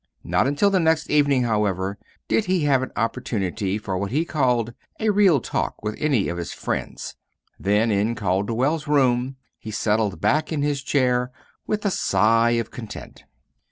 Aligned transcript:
Not 0.23 0.47
until 0.47 0.71
the 0.71 0.79
next 0.79 1.11
evening, 1.11 1.43
however, 1.43 1.99
did 2.27 2.45
he 2.45 2.61
have 2.63 2.81
an 2.81 2.91
opportunity 2.95 3.77
for 3.77 3.99
what 3.99 4.09
he 4.09 4.25
called 4.25 4.73
a 4.99 5.11
real 5.11 5.39
talk 5.39 5.83
with 5.83 5.93
any 5.99 6.27
of 6.27 6.39
his 6.39 6.53
friends; 6.53 7.15
then, 7.59 7.91
in 7.91 8.15
Calderwell's 8.15 8.87
room, 8.87 9.35
he 9.59 9.69
settled 9.69 10.19
back 10.19 10.51
in 10.51 10.63
his 10.63 10.81
chair 10.81 11.31
with 11.67 11.85
a 11.85 11.91
sigh 11.91 12.57
of 12.59 12.71
content. 12.71 13.25